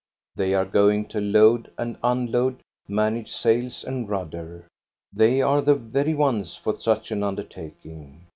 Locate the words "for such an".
6.55-7.21